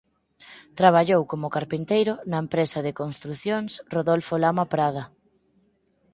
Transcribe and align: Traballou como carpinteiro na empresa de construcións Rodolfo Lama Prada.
Traballou 0.79 1.21
como 1.31 1.53
carpinteiro 1.55 2.13
na 2.29 2.37
empresa 2.45 2.79
de 2.85 2.97
construcións 3.01 3.71
Rodolfo 3.95 4.33
Lama 4.43 4.65
Prada. 4.73 5.03